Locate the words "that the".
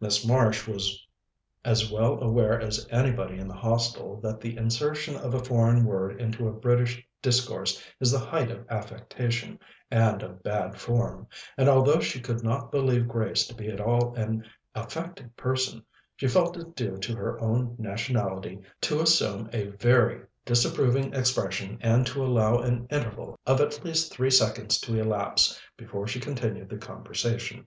4.20-4.54